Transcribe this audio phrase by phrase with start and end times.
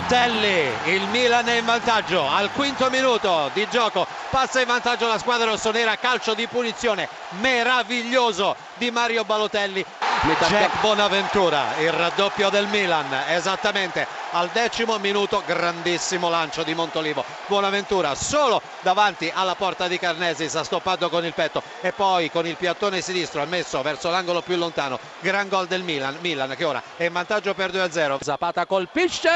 [0.00, 5.18] Balotelli, il Milan è in vantaggio al quinto minuto di gioco, passa in vantaggio la
[5.18, 7.06] squadra rossonera, calcio di punizione
[7.40, 9.84] meraviglioso di Mario Balotelli.
[10.48, 17.24] Jack Bonaventura, il raddoppio del Milan, esattamente al decimo minuto, grandissimo lancio di Montolivo.
[17.46, 22.46] Bonaventura solo davanti alla porta di Carnesi, sta stoppato con il petto e poi con
[22.46, 24.98] il piattone sinistro ha messo verso l'angolo più lontano.
[25.20, 28.18] Gran gol del Milan, Milan che ora è in vantaggio per 2-0.
[28.20, 29.30] Zapata colpisce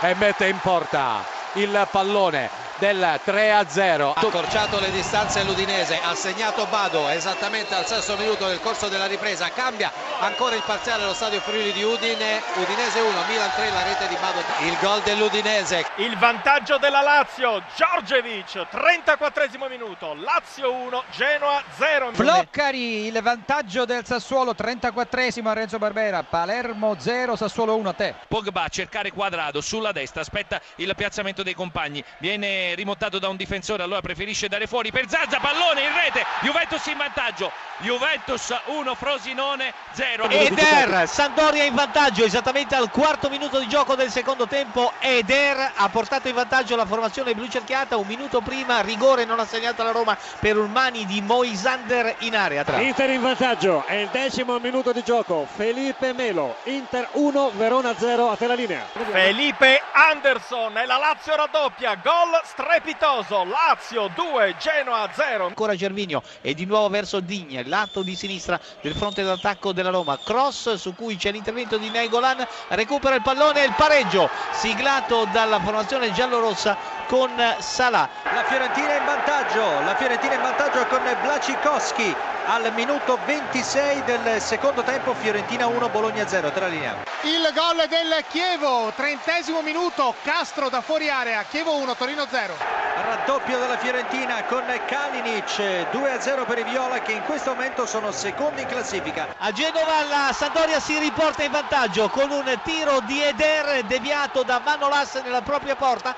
[0.00, 5.98] e mette in porta il pallone del 3 a 0 ha accorciato le distanze l'Udinese
[6.00, 9.48] ha segnato Bado esattamente al sesto minuto nel corso della ripresa.
[9.50, 12.40] Cambia ancora il parziale allo stadio Friuli di Udine.
[12.54, 15.86] Udinese 1 Milan 3 la rete di Bado il gol dell'Udinese.
[15.96, 24.04] Il vantaggio della Lazio Giorgevic 34 minuto Lazio 1 Genoa 0 Floccari il vantaggio del
[24.04, 28.14] Sassuolo 34 a Renzo Barbera Palermo 0 Sassuolo 1 a te.
[28.28, 33.36] Pogba a cercare quadrado sulla destra aspetta il piazzamento dei compagni viene rimontato da un
[33.36, 38.94] difensore, allora preferisce dare fuori per Zazza, pallone in rete, Juventus in vantaggio, Juventus 1,
[38.94, 40.28] Frosinone 0.
[40.28, 45.88] Eder, Sandoria in vantaggio esattamente al quarto minuto di gioco del secondo tempo, Eder ha
[45.88, 50.16] portato in vantaggio la formazione blu cerchiata, un minuto prima rigore non assegnato alla Roma
[50.40, 52.64] per un mani di Moisander in area.
[52.64, 52.80] Tra.
[52.80, 58.30] Inter in vantaggio, è il decimo minuto di gioco, Felipe Melo, Inter 1, Verona 0
[58.30, 58.86] a te la linea.
[59.10, 65.46] Felipe Anderson e la Lazio raddoppia, gol strepitoso, Lazio 2, Genoa 0.
[65.46, 70.18] Ancora Gervinio e di nuovo verso Digna, lato di sinistra del fronte d'attacco della Roma,
[70.18, 75.60] cross su cui c'è l'intervento di Negolan, recupera il pallone e il pareggio, siglato dalla
[75.60, 78.08] formazione giallorossa con Salah.
[78.34, 82.14] La Fiorentina in vantaggio, la Fiorentina in vantaggio con Blacikowski
[82.46, 86.96] al minuto 26 del secondo tempo, Fiorentina 1, Bologna 0, tra linea.
[87.22, 92.86] Il gol del Chievo, trentesimo minuto, Castro da fuori area, Chievo 1, Torino 0.
[93.00, 98.62] Raddoppio della Fiorentina con Kalinic, 2-0 per i Viola che in questo momento sono secondi
[98.62, 99.34] in classifica.
[99.38, 104.60] A Genova la Sandoria si riporta in vantaggio con un tiro di Eder deviato da
[104.64, 106.16] Manolas nella propria porta,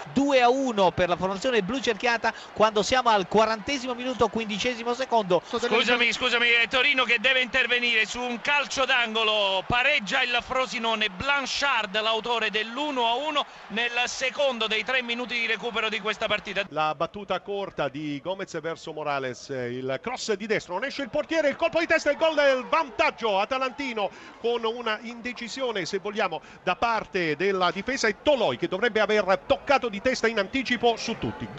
[0.81, 5.43] 2-1 per la formazione blu cerchiata quando siamo al quarantesimo minuto, quindicesimo secondo.
[5.45, 12.01] Scusami, scusami, è Torino che deve intervenire su un calcio d'angolo, pareggia il Frosinone, Blanchard
[12.01, 16.65] l'autore dell'1-1 nel secondo dei tre minuti di recupero di questa partita.
[16.71, 21.49] La battuta corta di Gomez verso Morales, il cross di destro, non esce il portiere,
[21.49, 26.77] il colpo di testa, il gol del vantaggio atalantino con una indecisione se vogliamo da
[26.77, 30.39] parte della difesa e Toloi che dovrebbe aver toccato di testa in
[30.71, 31.49] anticipo su tutti.